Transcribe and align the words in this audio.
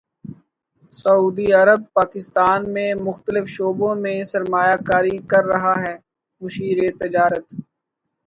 سعودی 0.91 1.47
عرب 1.53 1.81
پاکستان 1.93 2.61
میں 2.73 2.89
مختلف 3.07 3.45
شعبوں 3.47 3.93
میں 4.03 4.17
سرمایہ 4.31 4.75
کاری 4.89 5.17
کر 5.31 5.43
رہا 5.45 5.75
ہے 5.83 5.95
مشیر 6.41 6.77
تجارت 6.99 7.45